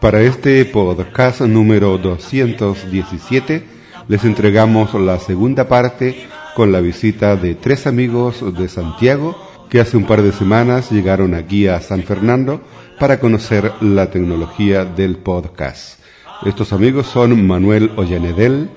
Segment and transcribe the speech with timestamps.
[0.00, 3.64] Para este podcast número 217
[4.08, 6.24] les entregamos la segunda parte
[6.56, 9.36] con la visita de tres amigos de Santiago
[9.68, 12.62] que hace un par de semanas llegaron aquí a San Fernando
[12.98, 16.00] para conocer la tecnología del podcast.
[16.46, 18.70] Estos amigos son Manuel Ollanedel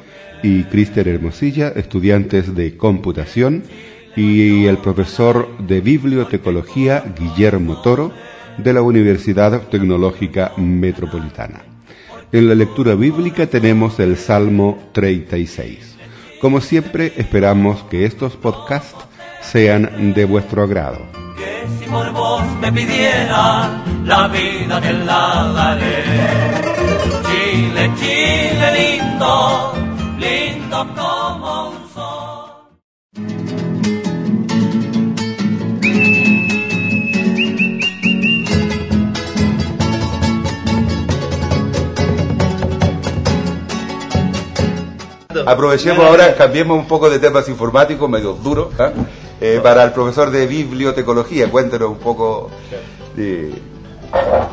[0.44, 3.64] y Cristian Hermosilla, estudiantes de computación,
[4.16, 8.12] y el profesor de bibliotecología Guillermo Toro,
[8.58, 11.62] de la Universidad Tecnológica Metropolitana.
[12.32, 15.98] En la lectura bíblica tenemos el Salmo 36.
[16.42, 19.06] Como siempre, esperamos que estos podcasts
[19.42, 21.00] sean de vuestro agrado.
[21.38, 26.04] Que si por vos me pidiera la vida te la daré.
[27.30, 29.74] Chile, Chile lindo,
[30.20, 31.83] lindo como
[45.46, 48.92] Aprovechemos ahora, cambiemos un poco de temas informáticos, medio duros, ¿ah?
[49.42, 51.50] Eh, para el profesor de bibliotecología.
[51.50, 52.50] Cuéntenos un poco
[53.16, 53.52] de,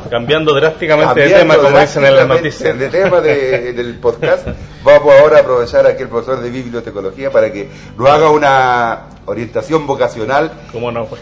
[0.09, 2.79] Cambiando drásticamente de Cambiando tema, como dicen en las noticias.
[2.79, 4.47] De tema de- del podcast,
[4.83, 9.85] vamos ahora a aprovechar aquí el profesor de bibliotecología para que nos haga una orientación
[9.85, 10.51] vocacional.
[10.71, 11.05] ¿Cómo no?
[11.05, 11.21] pues?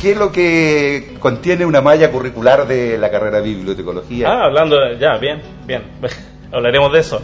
[0.00, 4.28] ¿Qué es lo que contiene una malla curricular de la carrera de bibliotecología?
[4.30, 5.82] Ah, hablando, de- ya, bien, bien.
[6.52, 7.20] Hablaremos de eso.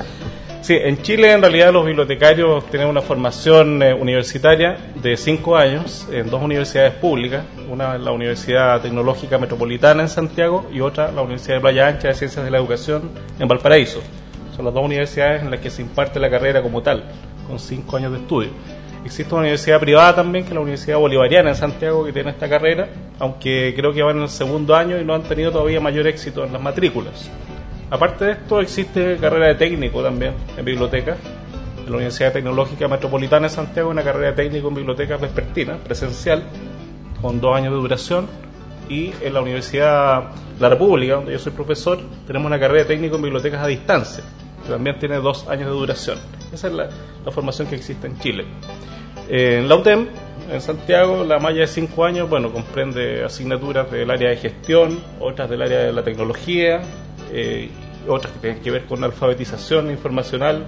[0.66, 6.08] Sí, en Chile en realidad los bibliotecarios tienen una formación eh, universitaria de cinco años
[6.10, 11.22] en dos universidades públicas, una es la Universidad Tecnológica Metropolitana en Santiago y otra la
[11.22, 14.00] Universidad de Playa Ancha de Ciencias de la Educación en Valparaíso.
[14.56, 17.04] Son las dos universidades en las que se imparte la carrera como tal,
[17.46, 18.50] con cinco años de estudio.
[19.04, 22.48] Existe una universidad privada también, que es la Universidad Bolivariana en Santiago, que tiene esta
[22.48, 22.88] carrera,
[23.20, 26.44] aunque creo que van en el segundo año y no han tenido todavía mayor éxito
[26.44, 27.30] en las matrículas.
[27.88, 31.16] Aparte de esto, existe carrera de técnico también en biblioteca.
[31.78, 36.42] En la Universidad Tecnológica Metropolitana de Santiago, una carrera de técnico en bibliotecas vespertina, presencial,
[37.22, 38.26] con dos años de duración.
[38.88, 43.16] Y en la Universidad la República, donde yo soy profesor, tenemos una carrera de técnico
[43.16, 44.24] en bibliotecas a distancia,
[44.64, 46.18] que también tiene dos años de duración.
[46.52, 46.88] Esa es la,
[47.30, 48.44] formación que existe en Chile.
[49.28, 50.08] En la UTEM,
[50.52, 55.50] en Santiago, la malla de cinco años, bueno, comprende asignaturas del área de gestión, otras
[55.50, 56.82] del área de la tecnología,
[57.30, 57.70] eh,
[58.08, 60.66] otras que tienen que ver con alfabetización informacional,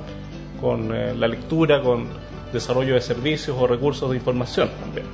[0.60, 2.06] con eh, la lectura, con
[2.52, 5.06] desarrollo de servicios o recursos de información también.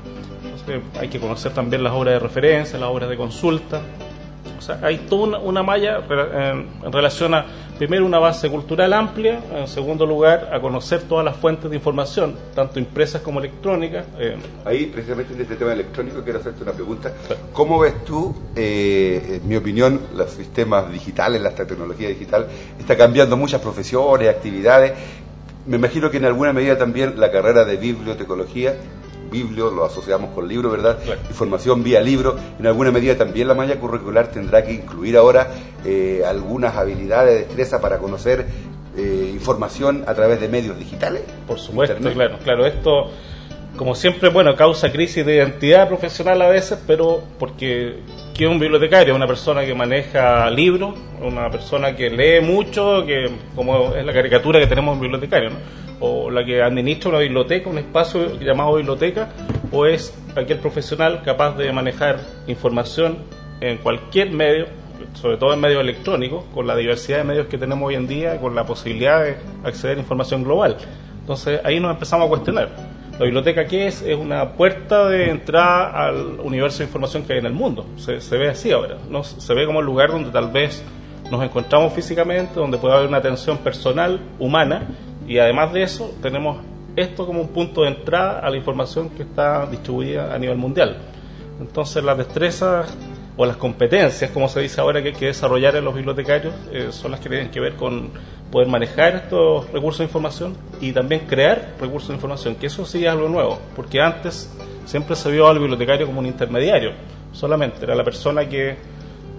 [0.43, 3.83] Entonces, hay que conocer también las obras de referencia, las obras de consulta.
[4.59, 7.44] O sea, hay toda una, una malla en, en relación a,
[7.78, 12.36] primero, una base cultural amplia, en segundo lugar, a conocer todas las fuentes de información,
[12.54, 14.06] tanto impresas como electrónicas.
[14.18, 17.12] eh, Ahí, precisamente en este tema electrónico, quiero hacerte una pregunta.
[17.52, 22.46] ¿Cómo ves tú, eh, en mi opinión, los sistemas digitales, la tecnología digital,
[22.78, 24.92] está cambiando muchas profesiones, actividades?
[25.66, 28.74] Me imagino que en alguna medida también la carrera de bibliotecología,
[29.34, 30.99] biblio lo asociamos con libro, ¿verdad?
[31.05, 31.21] Claro.
[31.28, 35.50] Información vía libro, en alguna medida también la malla curricular tendrá que incluir ahora
[35.84, 38.47] eh, algunas habilidades, destreza para conocer
[38.97, 41.22] eh, información a través de medios digitales.
[41.47, 42.15] Por supuesto, Internet.
[42.15, 43.11] claro, claro, esto
[43.77, 47.99] como siempre, bueno, causa crisis de identidad profesional a veces, pero porque
[48.33, 53.95] que un bibliotecario, una persona que maneja libros, una persona que lee mucho, que como
[53.95, 55.84] es la caricatura que tenemos en bibliotecario, ¿no?
[56.00, 59.30] O la que administra una biblioteca, un espacio llamado biblioteca,
[59.72, 63.18] o es aquel profesional capaz de manejar información
[63.60, 64.66] en cualquier medio,
[65.14, 68.41] sobre todo en medios electrónicos, con la diversidad de medios que tenemos hoy en día,
[68.41, 70.76] con la posibilidad de acceder a información global.
[71.20, 72.68] Entonces ahí nos empezamos a cuestionar.
[73.18, 74.02] La biblioteca, ¿qué es?
[74.02, 77.86] Es una puerta de entrada al universo de información que hay en el mundo.
[77.96, 78.96] Se, se ve así ahora.
[79.08, 79.22] ¿no?
[79.22, 80.84] Se ve como el lugar donde tal vez
[81.30, 84.88] nos encontramos físicamente, donde puede haber una atención personal, humana,
[85.26, 86.59] y además de eso tenemos
[86.97, 90.98] esto como un punto de entrada a la información que está distribuida a nivel mundial.
[91.60, 92.97] Entonces las destrezas
[93.36, 96.88] o las competencias, como se dice ahora, que hay que desarrollar en los bibliotecarios, eh,
[96.91, 98.10] son las que tienen que ver con
[98.50, 103.04] poder manejar estos recursos de información y también crear recursos de información, que eso sí
[103.04, 106.92] es algo nuevo, porque antes siempre se vio al bibliotecario como un intermediario,
[107.32, 108.77] solamente era la persona que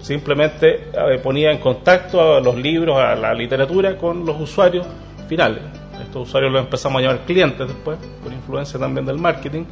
[0.00, 4.86] simplemente eh, ponía en contacto a los libros, a la literatura con los usuarios
[5.26, 5.62] finales.
[6.02, 9.64] Estos usuarios los empezamos a llamar clientes después, por influencia también del marketing.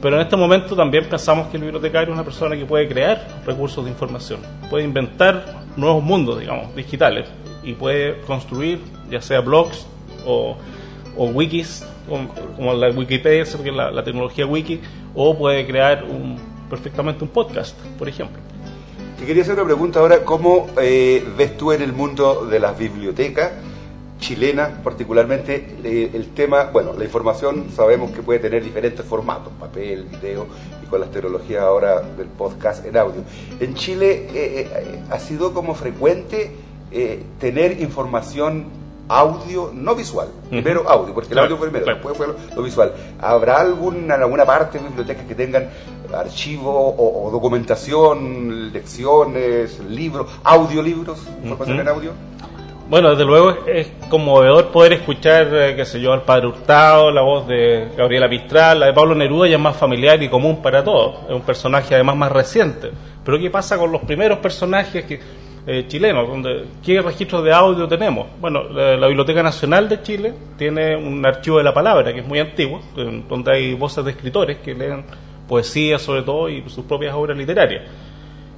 [0.00, 3.42] Pero en este momento también pensamos que el bibliotecario es una persona que puede crear
[3.44, 4.40] recursos de información,
[4.70, 7.28] puede inventar nuevos mundos, digamos, digitales,
[7.64, 9.86] y puede construir ya sea blogs
[10.24, 10.56] o,
[11.16, 11.84] wikis,
[12.56, 14.80] como, la Wikipedia, que la, la tecnología wiki,
[15.14, 16.38] o puede crear un,
[16.70, 18.38] perfectamente un podcast, por ejemplo.
[19.18, 22.78] Te quería hacer una pregunta ahora, ¿cómo eh, ves tú en el mundo de las
[22.78, 23.50] bibliotecas?
[24.18, 30.04] Chilenas particularmente eh, el tema, bueno, la información sabemos que puede tener diferentes formatos, papel,
[30.04, 30.46] video
[30.82, 33.22] y con las tecnologías ahora del podcast en audio.
[33.60, 36.50] En Chile eh, eh, ha sido como frecuente
[37.38, 38.64] tener información
[39.08, 42.94] audio, no visual, primero audio, porque el audio fue primero, después fue lo, visual.
[43.20, 45.68] ¿Habrá alguna, alguna parte de bibliotecas que tengan
[46.14, 52.27] archivo o, documentación, lecciones, libros, audiolibros, información en audio?
[52.88, 57.20] Bueno, desde luego es, conmovedor poder escuchar, eh, qué sé yo, al padre Hurtado, la
[57.20, 60.82] voz de Gabriela Mistral, la de Pablo Neruda ya es más familiar y común para
[60.82, 61.16] todos.
[61.28, 62.90] Es un personaje además más reciente.
[63.22, 65.20] Pero ¿qué pasa con los primeros personajes que,
[65.66, 66.26] eh, chilenos?
[66.26, 68.26] Donde, ¿Qué registros de audio tenemos?
[68.40, 72.38] Bueno, la, Biblioteca Nacional de Chile tiene un archivo de la palabra que es muy
[72.38, 72.80] antiguo,
[73.28, 75.04] donde hay voces de escritores que leen
[75.46, 77.82] poesía sobre todo y sus propias obras literarias.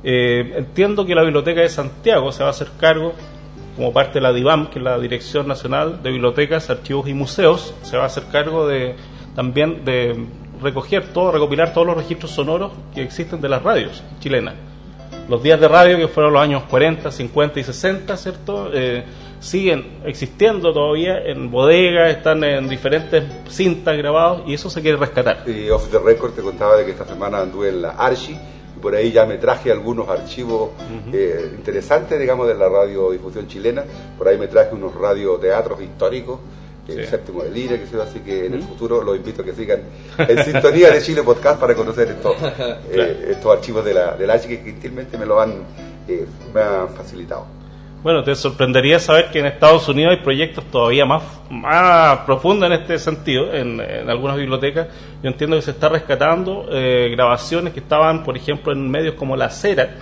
[0.05, 3.12] Eh, entiendo que la Biblioteca de Santiago se va a hacer cargo
[3.81, 7.75] como parte de la DIVAM, que es la Dirección Nacional de Bibliotecas, Archivos y Museos,
[7.81, 8.94] se va a hacer cargo de
[9.35, 10.27] también de
[10.61, 14.55] recoger todo, recopilar todos los registros sonoros que existen de las radios chilenas.
[15.31, 18.71] Los días de radio, que fueron los años 40, 50 y 60, ¿cierto?
[18.71, 19.03] Eh,
[19.38, 25.44] siguen existiendo todavía en bodegas, están en diferentes cintas grabados y eso se quiere rescatar.
[25.47, 28.37] Y Off the Record te contaba de que esta semana anduve en la Archi
[28.81, 30.71] por ahí ya me traje algunos archivos
[31.12, 33.85] eh, interesantes, digamos, de la radiodifusión chilena.
[34.17, 36.38] Por ahí me traje unos radioteatros históricos,
[36.88, 39.53] el séptimo de Lira, que sea, así que en el futuro los invito a que
[39.53, 39.82] sigan
[40.19, 42.35] en sintonía de Chile Podcast para conocer estos,
[42.91, 45.53] eh, estos archivos de la, de la que gentilmente me lo han,
[46.09, 47.59] eh, me han facilitado.
[48.02, 52.73] Bueno, te sorprendería saber que en Estados Unidos hay proyectos todavía más, más profundos en
[52.81, 54.88] este sentido, en, algunas bibliotecas.
[55.23, 59.37] Yo entiendo que se está rescatando eh, grabaciones que estaban, por ejemplo, en medios como
[59.37, 59.97] La Cera.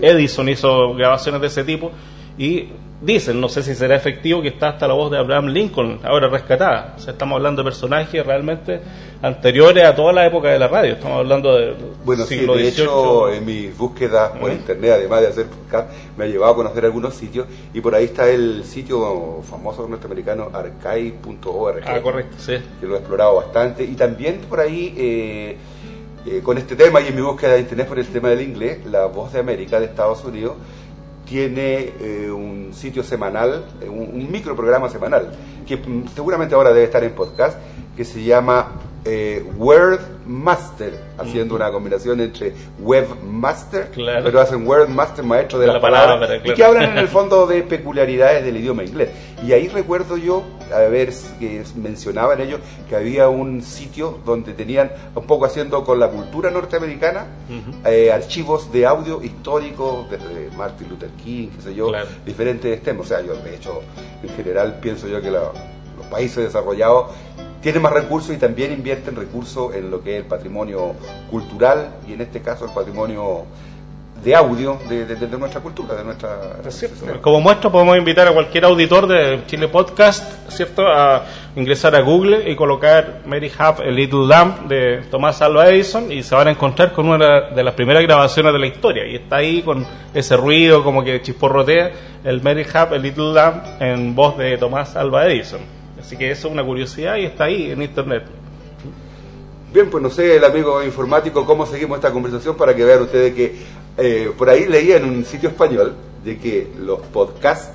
[0.00, 1.90] Edison hizo grabaciones de ese tipo
[2.38, 2.68] y
[3.00, 6.28] dicen, no sé si será efectivo, que está hasta la voz de Abraham Lincoln ahora
[6.28, 6.94] rescatada.
[6.96, 8.80] O sea, estamos hablando de personajes realmente
[9.22, 10.94] anteriores a toda la época de la radio.
[10.94, 11.74] Estamos hablando de
[12.04, 16.24] bueno, siglo sí, de hecho, en mis búsquedas por internet, además de hacer podcast, me
[16.24, 21.82] ha llevado a conocer algunos sitios y por ahí está el sitio famoso norteamericano archive.org.
[21.86, 22.56] Ah, correcto, sí.
[22.80, 24.94] Que lo he explorado bastante y también por ahí...
[24.96, 25.56] Eh,
[26.26, 28.84] eh, con este tema y en mi búsqueda de internet por el tema del inglés,
[28.86, 30.54] La Voz de América de Estados Unidos
[31.28, 35.30] tiene eh, un sitio semanal, un, un microprograma semanal,
[35.66, 37.58] que mm, seguramente ahora debe estar en podcast,
[37.96, 38.72] que se llama
[39.10, 46.52] eh, Wordmaster, haciendo una combinación entre Webmaster, pero hacen Wordmaster, maestro de, la, palabra, y
[46.52, 49.08] que hablan en el fondo de peculiaridades del idioma inglés.
[49.42, 54.92] Y ahí recuerdo yo, a ver, que mencionaban ellos que había un sitio donde tenían,
[55.14, 57.28] un poco haciendo con la cultura norteamericana,
[57.86, 61.90] eh, archivos de audio históricos desde Martin Luther King, qué sé yo,
[62.26, 63.06] diferentes temas.
[63.06, 63.80] O sea, yo de hecho,
[64.22, 65.48] en general, pienso yo que los
[66.10, 67.06] países desarrollados
[67.60, 70.94] tienen más recursos y también invierten recursos en lo que es el patrimonio
[71.30, 73.46] cultural y en este caso el patrimonio
[74.22, 76.56] de audio de, nuestra cultura, de nuestra...
[77.20, 81.24] Como muestra podemos invitar a cualquier auditor de Chile Podcast, ¿cierto?, a
[81.54, 86.22] ingresar a Google y colocar Mary Have a Little Lamb de Tomás Alva Edison y
[86.22, 89.36] se van a encontrar con una de las primeras grabaciones de la historia y está
[89.36, 91.90] ahí con ese ruido como que chisporrotea
[92.24, 95.77] el Mary Have a Little Lamb en voz de Tomás Alva Edison.
[96.00, 98.24] Así que eso es una curiosidad y está ahí en internet.
[99.72, 103.34] Bien, pues no sé, el amigo informático, cómo seguimos esta conversación para que vean ustedes
[103.34, 103.56] que
[103.98, 107.70] eh, por ahí leía en un sitio español de que los podcasts,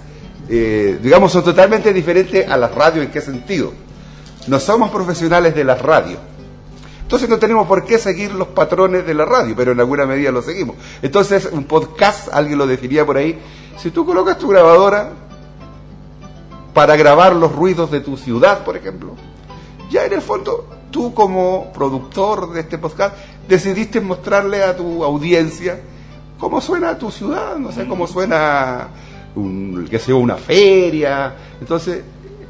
[0.50, 3.06] eh, digamos, son totalmente diferentes a las radios.
[3.06, 3.74] ¿En qué sentido?
[4.48, 6.20] No somos profesionales de las radios.
[7.04, 10.32] Entonces no tenemos por qué seguir los patrones de la radio, pero en alguna medida
[10.32, 10.78] lo seguimos.
[11.02, 13.38] Entonces, un podcast, alguien lo definía por ahí,
[13.78, 15.12] si tú colocas tu grabadora,
[16.74, 19.16] para grabar los ruidos de tu ciudad, por ejemplo.
[19.90, 23.16] Ya en el fondo, tú como productor de este podcast,
[23.48, 25.80] decidiste mostrarle a tu audiencia
[26.40, 28.88] cómo suena tu ciudad, no sé, cómo suena
[29.36, 31.36] un, que sea una feria.
[31.62, 32.02] Entonces,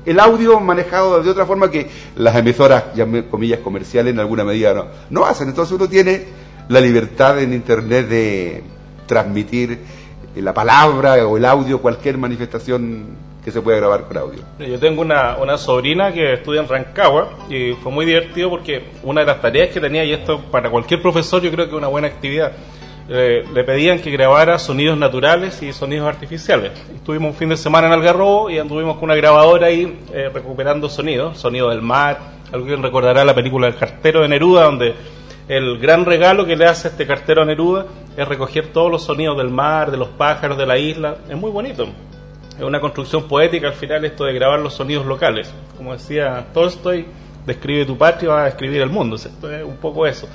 [0.06, 4.74] el audio manejado de otra forma que las emisoras, ya comillas, comerciales en alguna medida
[4.74, 5.50] no, no hacen.
[5.50, 6.24] Entonces uno tiene
[6.70, 8.64] la libertad en Internet de
[9.06, 9.80] transmitir
[10.36, 14.40] la palabra o el audio, cualquier manifestación que se pueda grabar con audio.
[14.60, 19.22] Yo tengo una, una sobrina que estudia en Rancagua y fue muy divertido porque una
[19.22, 21.88] de las tareas que tenía, y esto para cualquier profesor yo creo que es una
[21.88, 22.54] buena actividad,
[23.10, 26.72] eh, le pedían que grabara sonidos naturales y sonidos artificiales.
[26.96, 30.88] Estuvimos un fin de semana en Algarrobo y anduvimos con una grabadora ahí eh, recuperando
[30.88, 32.18] sonidos, sonido del mar,
[32.54, 34.96] alguien recordará la película El cartero de Neruda, donde
[35.50, 37.86] el gran regalo que le hace este cartero a Neruda
[38.16, 41.18] es recoger todos los sonidos del mar, de los pájaros, de la isla.
[41.28, 41.88] Es muy bonito.
[42.58, 45.52] Es una construcción poética al final esto de grabar los sonidos locales.
[45.76, 47.06] Como decía Tolstoy,
[47.46, 49.16] describe tu patria, va a escribir el mundo.
[49.16, 50.28] Esto es un poco eso.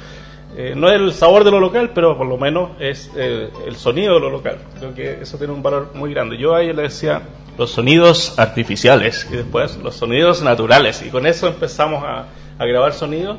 [0.56, 3.76] Eh, no es el sabor de lo local, pero por lo menos es eh, el
[3.76, 4.58] sonido de lo local.
[4.78, 6.37] Creo que eso tiene un valor muy grande.
[6.37, 7.22] Yo a ella le decía
[7.56, 11.02] los sonidos artificiales y después los sonidos naturales.
[11.06, 12.26] Y con eso empezamos a,
[12.58, 13.37] a grabar sonidos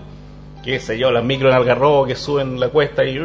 [0.70, 3.18] qué sé yo, las micro en Algarrobo que suben la cuesta y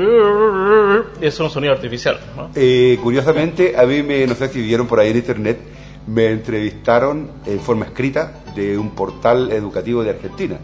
[1.20, 2.18] es un sonido artificial.
[2.36, 2.50] ¿no?
[2.54, 5.58] Eh, curiosamente, a mí me, no sé si vieron por ahí en internet,
[6.06, 10.58] me entrevistaron en forma escrita de un portal educativo de Argentina.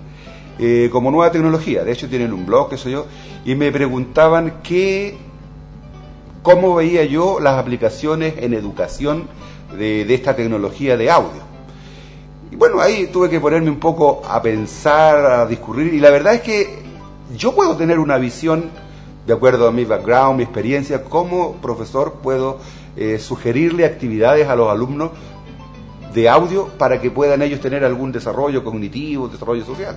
[0.59, 3.07] Eh, como nueva tecnología, de hecho tienen un blog, qué sé yo,
[3.45, 5.17] y me preguntaban qué,
[6.43, 9.29] cómo veía yo las aplicaciones en educación
[9.77, 11.50] de, de esta tecnología de audio.
[12.51, 16.35] Y bueno, ahí tuve que ponerme un poco a pensar, a discurrir, y la verdad
[16.35, 16.79] es que
[17.37, 18.71] yo puedo tener una visión,
[19.25, 22.59] de acuerdo a mi background, mi experiencia, como profesor puedo
[22.97, 25.11] eh, sugerirle actividades a los alumnos
[26.13, 29.97] de audio para que puedan ellos tener algún desarrollo cognitivo, desarrollo social.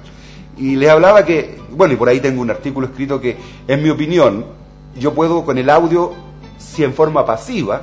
[0.55, 3.35] Y les hablaba que, bueno, y por ahí tengo un artículo escrito que,
[3.67, 4.45] en mi opinión,
[4.99, 6.13] yo puedo con el audio,
[6.59, 7.81] si en forma pasiva,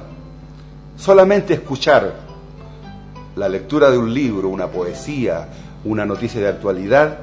[0.97, 2.30] solamente escuchar
[3.41, 5.49] la lectura de un libro, una poesía,
[5.87, 7.17] una noticia de actualidad,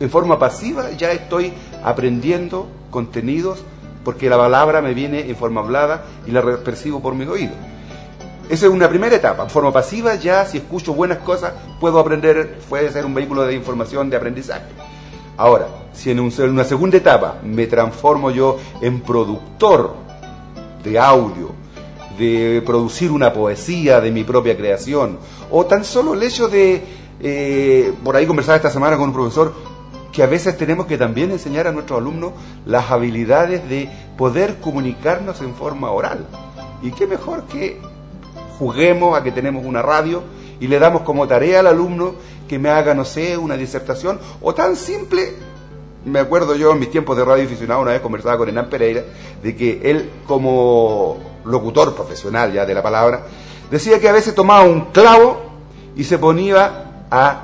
[0.00, 1.52] en forma pasiva ya estoy
[1.84, 3.62] aprendiendo contenidos
[4.02, 7.54] porque la palabra me viene en forma hablada y la percibo por mis oídos.
[8.48, 9.42] Esa es una primera etapa.
[9.42, 13.54] En forma pasiva ya si escucho buenas cosas puedo aprender, puede ser un vehículo de
[13.54, 14.64] información, de aprendizaje.
[15.36, 19.96] Ahora, si en, en una segunda etapa me transformo yo en productor
[20.82, 21.65] de audio,
[22.18, 25.18] de producir una poesía de mi propia creación,
[25.50, 26.82] o tan solo el hecho de,
[27.20, 29.52] eh, por ahí conversaba esta semana con un profesor,
[30.12, 32.32] que a veces tenemos que también enseñar a nuestros alumnos
[32.64, 36.26] las habilidades de poder comunicarnos en forma oral.
[36.82, 37.78] Y qué mejor que
[38.58, 40.22] juguemos a que tenemos una radio
[40.58, 42.14] y le damos como tarea al alumno
[42.48, 45.34] que me haga, no sé, una disertación, o tan simple
[46.06, 49.02] me acuerdo yo en mis tiempos de radio aficionado, una vez conversaba con Hernán Pereira,
[49.42, 53.26] de que él como locutor profesional ya de la palabra,
[53.70, 55.42] decía que a veces tomaba un clavo
[55.96, 57.42] y se ponía a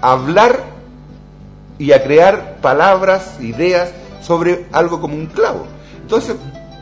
[0.00, 0.64] hablar
[1.78, 5.66] y a crear palabras, ideas sobre algo como un clavo.
[6.00, 6.36] Entonces,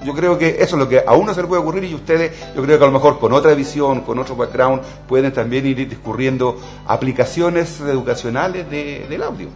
[0.04, 2.32] yo creo que eso es lo que a uno se le puede ocurrir y ustedes,
[2.54, 5.88] yo creo que a lo mejor con otra visión, con otro background, pueden también ir
[5.88, 9.48] discurriendo aplicaciones educacionales del audio.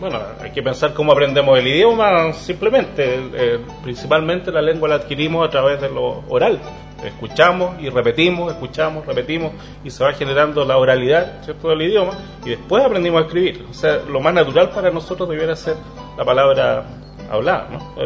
[0.00, 3.20] Bueno, hay que pensar cómo aprendemos el idioma, simplemente.
[3.34, 6.60] Eh, principalmente la lengua la adquirimos a través de lo oral.
[7.04, 9.52] Escuchamos y repetimos, escuchamos, repetimos,
[9.82, 11.70] y se va generando la oralidad ¿cierto?
[11.70, 12.12] del idioma,
[12.44, 13.66] y después aprendimos a escribir.
[13.68, 15.74] O sea, lo más natural para nosotros debiera ser
[16.16, 16.84] la palabra
[17.28, 18.02] hablada, ¿no?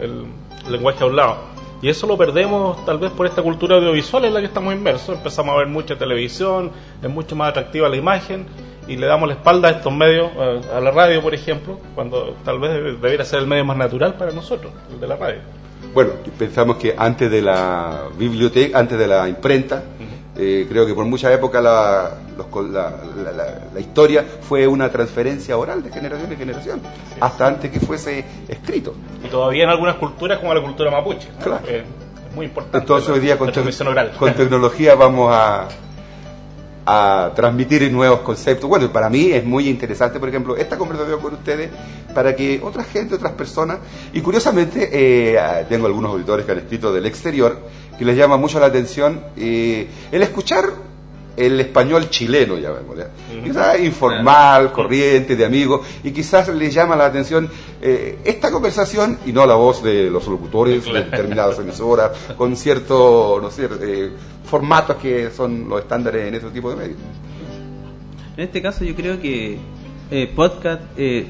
[0.00, 0.26] el,
[0.70, 1.36] lenguaje hablado.
[1.82, 5.18] Y eso lo perdemos tal vez por esta cultura audiovisual en la que estamos inmersos.
[5.18, 6.70] Empezamos a ver mucha televisión,
[7.02, 8.46] es mucho más atractiva la imagen
[8.86, 10.30] y le damos la espalda a estos medios,
[10.72, 14.32] a la radio por ejemplo, cuando tal vez debiera ser el medio más natural para
[14.32, 15.40] nosotros, el de la radio.
[15.92, 19.82] Bueno, pensamos que antes de la biblioteca, antes de la imprenta,
[20.36, 22.18] eh, creo que por mucha época la,
[23.72, 26.80] la, historia fue una transferencia oral de generación en generación,
[27.20, 28.94] hasta antes que fuese escrito.
[29.24, 31.28] Y todavía en algunas culturas, como la cultura mapuche.
[31.40, 31.64] Claro.
[31.68, 31.84] Eh,
[32.28, 32.78] es muy importante.
[32.78, 33.52] Entonces hoy día con,
[34.18, 35.68] con tecnología vamos a,
[36.86, 38.68] a transmitir nuevos conceptos.
[38.68, 41.70] Bueno, para mí es muy interesante, por ejemplo, esta conversación con ustedes
[42.14, 43.78] para que otra gente, otras personas,
[44.12, 47.58] y curiosamente eh, tengo algunos auditores que han escrito del exterior,
[47.98, 50.93] que les llama mucho la atención eh, el escuchar
[51.36, 52.96] el español chileno, ya vemos,
[53.42, 57.48] quizás informal, corriente, de amigos, y quizás les llama la atención
[57.82, 63.38] eh, esta conversación y no la voz de los locutores de determinadas emisoras, con cierto,
[63.42, 64.10] no sé, eh,
[64.44, 66.98] formatos que son los estándares en ese tipo de medios.
[68.36, 69.58] En este caso yo creo que
[70.10, 71.26] eh, podcast eh,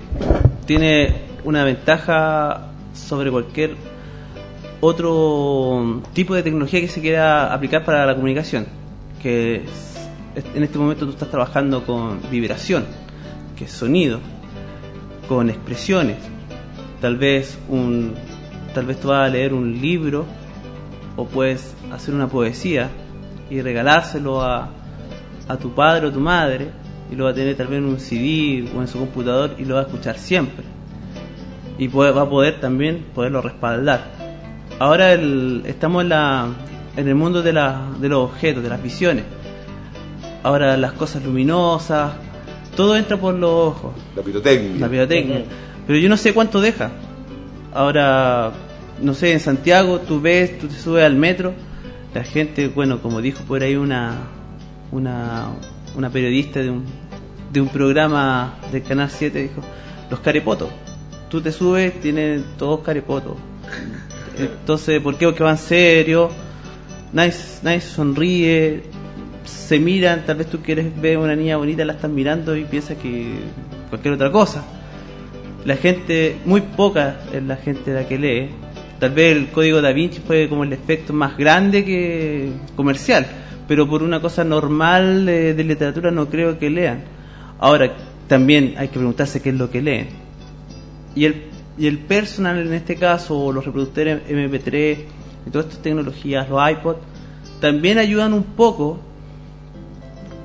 [0.66, 3.76] tiene una ventaja sobre cualquier
[4.80, 8.66] otro tipo de tecnología que se quiera aplicar para la comunicación,
[9.22, 9.62] que
[10.34, 12.84] en este momento tú estás trabajando con vibración,
[13.56, 14.20] que es sonido,
[15.28, 16.16] con expresiones,
[17.00, 18.14] tal vez un
[18.74, 20.24] tal vez tú vas a leer un libro
[21.16, 22.90] o puedes hacer una poesía
[23.48, 24.68] y regalárselo a,
[25.46, 26.70] a tu padre o tu madre
[27.10, 29.64] y lo va a tener tal vez en un CD o en su computador y
[29.64, 30.64] lo va a escuchar siempre.
[31.78, 34.10] Y puede- va a poder también poderlo respaldar.
[34.80, 36.48] Ahora el- estamos en, la,
[36.96, 39.24] en el mundo de, la, de los objetos, de las visiones.
[40.44, 42.12] Ahora las cosas luminosas,
[42.76, 44.80] todo entra por los ojos La pirotecnia.
[44.80, 45.44] la pirotecnia.
[45.86, 46.92] Pero yo no sé cuánto deja.
[47.72, 48.52] Ahora,
[49.02, 51.52] no sé, en Santiago tú ves, tú te subes al metro,
[52.14, 54.12] la gente, bueno, como dijo por ahí una
[54.94, 55.48] una,
[55.96, 56.84] una periodista de un,
[57.52, 59.60] de un programa del Canal 7, dijo,
[60.10, 60.68] los carepotos.
[61.28, 63.36] Tú te subes, tienen todos carepotos.
[64.38, 65.26] Entonces, ¿por qué?
[65.26, 66.32] Porque van serios,
[67.12, 68.82] nadie, nadie sonríe,
[69.44, 72.96] se miran, tal vez tú quieres ver una niña bonita, la estás mirando y piensas
[72.98, 73.34] que
[73.88, 74.64] cualquier otra cosa.
[75.64, 78.50] La gente, muy poca es la gente la que lee.
[78.98, 83.26] Tal vez el código da Vinci fue como el efecto más grande que comercial,
[83.66, 87.04] pero por una cosa normal eh, de literatura no creo que lean.
[87.58, 87.92] Ahora,
[88.26, 90.08] también hay que preguntarse qué es lo que leen.
[91.14, 91.44] Y el,
[91.78, 94.98] y el personal en este caso, o los reproductores MP3,
[95.46, 96.96] y todas estas tecnologías, los iPod,
[97.60, 99.00] también ayudan un poco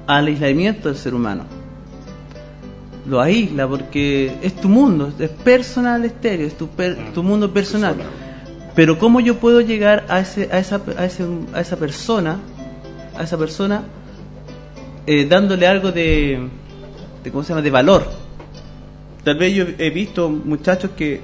[0.10, 1.44] al aislamiento del ser humano.
[3.08, 7.96] Lo aísla porque es tu mundo, es personal estéreo, es tu, per- tu mundo personal.
[8.76, 12.40] Pero cómo yo puedo llegar a ese, a esa, a ese- a esa persona,
[13.16, 13.84] a esa persona,
[15.06, 16.48] eh, dándole algo de,
[17.24, 17.62] de, ¿cómo se llama?
[17.62, 18.10] de valor.
[19.24, 21.22] Tal vez yo he visto muchachos que,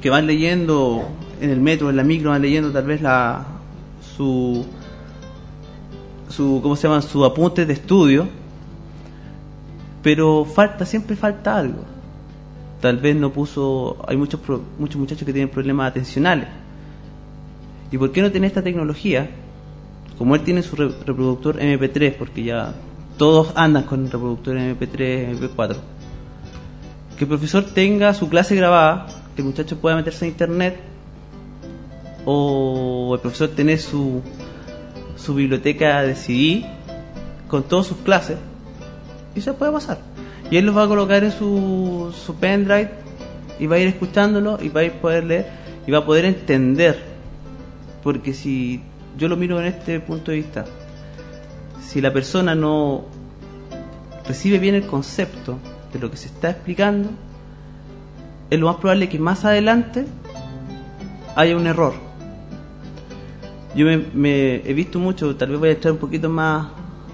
[0.00, 1.06] que van leyendo
[1.40, 3.46] en el metro, en la micro, van leyendo tal vez la
[4.16, 4.64] su
[6.28, 7.02] su ¿cómo se llama?
[7.02, 8.26] su apunte de estudio,
[10.02, 11.84] pero falta siempre falta algo.
[12.80, 14.40] Tal vez no puso, hay muchos
[14.78, 16.48] muchos muchachos que tienen problemas atencionales.
[17.90, 19.30] ¿Y por qué no tiene esta tecnología?
[20.18, 22.74] Como él tiene su re- reproductor MP3, porque ya
[23.16, 25.76] todos andan con reproductor MP3, MP4
[27.16, 30.80] que el profesor tenga su clase grabada, que el muchacho pueda meterse a internet,
[32.24, 34.20] o el profesor tener su,
[35.16, 36.66] su biblioteca de CD
[37.48, 38.38] con todas sus clases,
[39.34, 39.98] y se puede pasar.
[40.50, 42.90] Y él los va a colocar en su, su pendrive
[43.58, 45.46] y va a ir escuchándolo y va a poder leer
[45.86, 47.02] y va a poder entender.
[48.02, 48.82] Porque si
[49.16, 50.64] yo lo miro en este punto de vista,
[51.80, 53.04] si la persona no
[54.26, 55.58] recibe bien el concepto
[55.92, 57.10] de lo que se está explicando,
[58.50, 60.06] es lo más probable que más adelante
[61.36, 62.03] haya un error.
[63.74, 66.68] Yo me, me he visto mucho, tal vez voy a estar un poquito más,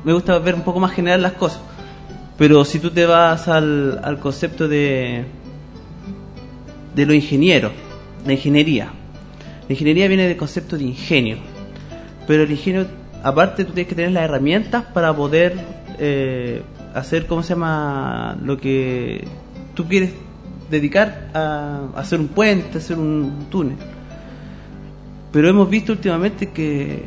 [0.05, 1.61] me gusta ver un poco más general las cosas,
[2.37, 5.25] pero si tú te vas al, al concepto de,
[6.95, 7.71] de lo ingeniero,
[8.27, 8.91] la ingeniería,
[9.67, 11.39] la ingeniería viene del concepto de ingenio,
[12.27, 12.87] pero el ingenio,
[13.23, 15.55] aparte tú tienes que tener las herramientas para poder
[15.99, 16.63] eh,
[16.95, 18.39] hacer, ¿cómo se llama?
[18.43, 19.25] Lo que
[19.75, 20.13] tú quieres
[20.71, 23.77] dedicar a hacer un puente, hacer un túnel.
[25.33, 27.05] Pero hemos visto últimamente que,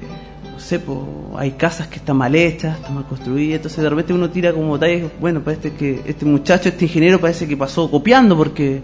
[0.52, 4.14] no sé, po, hay casas que están mal hechas, están mal construidas, entonces de repente
[4.14, 8.38] uno tira como tallas, bueno, parece que este muchacho, este ingeniero parece que pasó copiando,
[8.38, 8.82] porque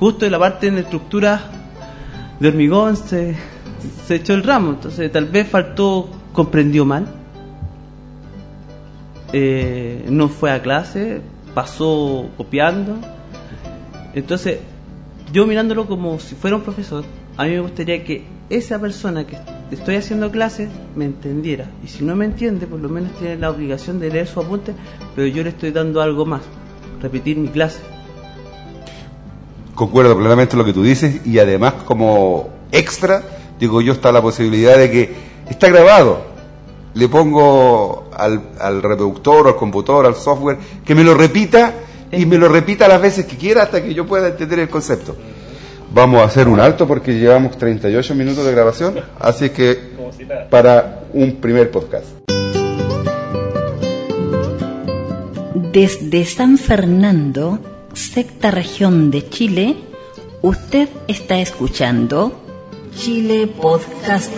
[0.00, 1.50] justo en la parte de la estructura
[2.40, 3.36] de hormigón se,
[4.06, 7.06] se echó el ramo, entonces tal vez faltó, comprendió mal,
[9.32, 11.20] eh, no fue a clase,
[11.54, 12.96] pasó copiando.
[14.14, 14.58] Entonces,
[15.32, 17.04] yo mirándolo como si fuera un profesor,
[17.36, 19.38] a mí me gustaría que esa persona que
[19.70, 21.70] estoy haciendo clase me entendiera.
[21.84, 24.72] Y si no me entiende, por lo menos tiene la obligación de leer su apunte,
[25.14, 26.42] pero yo le estoy dando algo más,
[27.00, 27.80] repetir mi clase.
[29.74, 33.22] Concuerdo plenamente lo que tú dices y además como extra,
[33.60, 35.14] digo yo, está la posibilidad de que
[35.48, 36.26] está grabado.
[36.94, 41.74] Le pongo al, al reproductor, al computador, al software, que me lo repita
[42.10, 45.14] y me lo repita las veces que quiera hasta que yo pueda entender el concepto.
[45.92, 49.78] Vamos a hacer un alto porque llevamos 38 minutos de grabación, así que
[50.50, 52.06] para un primer podcast.
[55.72, 57.58] Desde San Fernando,
[57.94, 59.76] sexta región de Chile,
[60.42, 62.38] usted está escuchando
[62.94, 64.32] Chile Podcast,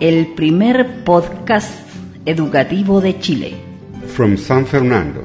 [0.00, 1.70] el primer podcast
[2.26, 3.54] educativo de Chile.
[4.08, 5.22] From San Fernando,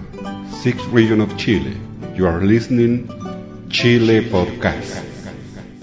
[0.61, 1.73] sixth region of Chile,
[2.15, 3.07] you are listening
[3.69, 5.03] Chile Podcast.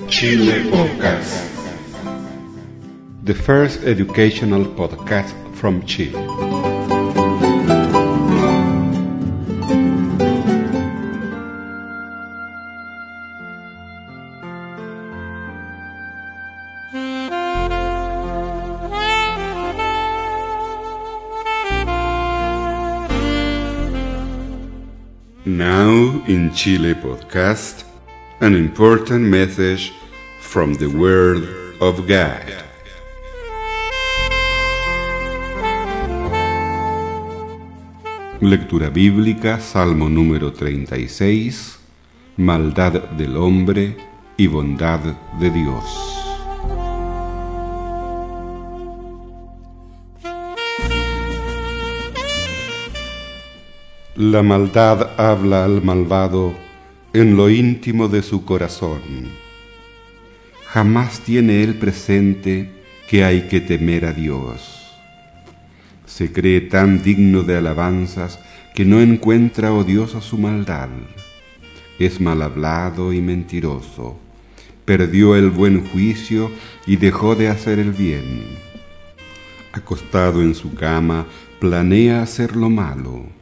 [0.08, 1.46] Chile Podcast.
[3.22, 6.45] The first educational podcast from Chile.
[26.28, 27.84] In Chile podcast,
[28.40, 29.92] an important message
[30.40, 31.44] from the Word
[31.80, 32.64] of God.
[38.40, 41.78] Lectura bíblica, Salmo número 36,
[42.36, 43.96] Maldad del hombre
[44.36, 45.00] y bondad
[45.38, 46.25] de Dios.
[54.18, 56.54] La maldad habla al malvado
[57.12, 59.02] en lo íntimo de su corazón.
[60.68, 62.70] Jamás tiene él presente
[63.10, 64.86] que hay que temer a Dios.
[66.06, 68.38] Se cree tan digno de alabanzas
[68.74, 70.88] que no encuentra odiosa su maldad.
[71.98, 74.18] Es mal hablado y mentiroso.
[74.86, 76.50] Perdió el buen juicio
[76.86, 78.46] y dejó de hacer el bien.
[79.72, 81.26] Acostado en su cama,
[81.60, 83.35] planea hacer lo malo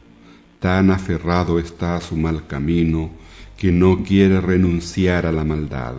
[0.59, 3.11] tan aferrado está a su mal camino
[3.57, 5.95] que no quiere renunciar a la maldad.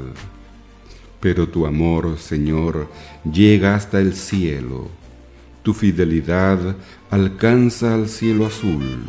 [1.21, 2.89] Pero tu amor, Señor,
[3.31, 4.89] llega hasta el cielo,
[5.63, 6.77] tu fidelidad
[7.11, 9.05] alcanza al cielo azul,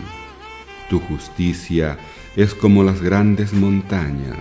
[0.89, 1.97] tu justicia
[2.35, 4.39] es como las grandes montañas,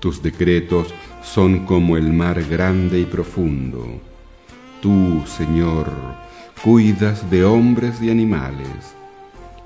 [0.00, 4.00] tus decretos son como el mar grande y profundo.
[4.80, 5.90] Tú, Señor,
[6.62, 8.94] cuidas de hombres y animales,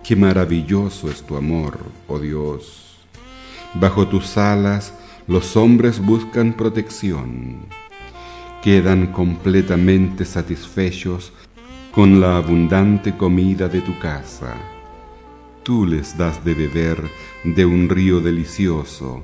[0.05, 2.97] Qué maravilloso es tu amor, oh Dios.
[3.75, 4.93] Bajo tus alas
[5.29, 7.67] los hombres buscan protección.
[8.63, 11.33] Quedan completamente satisfechos
[11.93, 14.57] con la abundante comida de tu casa.
[15.63, 16.99] Tú les das de beber
[17.45, 19.23] de un río delicioso,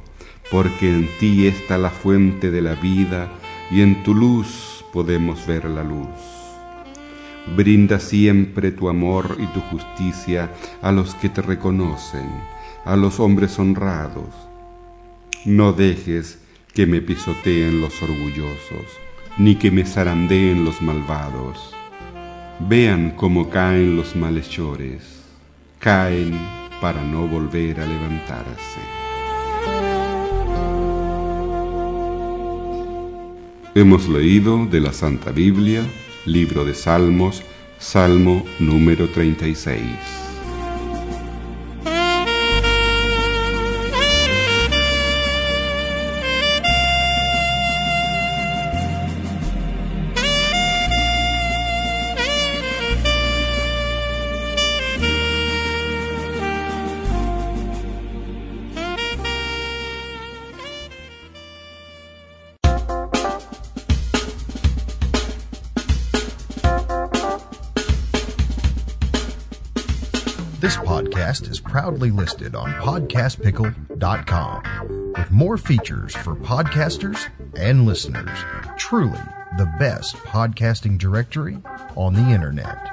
[0.49, 3.33] porque en ti está la fuente de la vida
[3.73, 6.38] y en tu luz podemos ver la luz.
[7.57, 12.29] Brinda siempre tu amor y tu justicia a los que te reconocen,
[12.85, 14.35] a los hombres honrados.
[15.45, 16.39] No dejes
[16.75, 18.87] que me pisoteen los orgullosos,
[19.39, 21.75] ni que me zarandeen los malvados.
[22.61, 25.23] Vean cómo caen los malhechores,
[25.79, 26.39] caen
[26.81, 28.81] para no volver a levantarse.
[33.75, 35.85] Hemos leído de la Santa Biblia
[36.29, 37.43] Libro de Salmos,
[37.79, 40.28] Salmo número 36.
[71.79, 78.37] Proudly listed on podcastpickle.com with more features for podcasters and listeners.
[78.77, 79.21] Truly
[79.59, 81.63] the best podcasting directory
[81.95, 82.91] on the internet.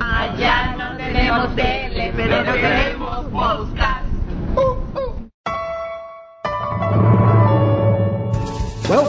[0.00, 3.03] Allá no tenemos tele, pero tenemos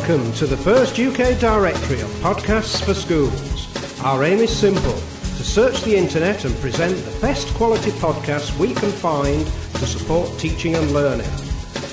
[0.08, 4.04] Welcome to the first UK directory of podcasts for schools.
[4.04, 8.76] Our aim is simple to search the internet and present the best quality podcasts we
[8.76, 11.26] can find to support teaching and learning.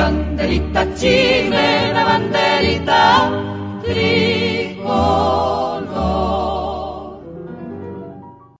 [0.00, 3.28] banderita chilena, banderita
[3.84, 5.69] tricolor.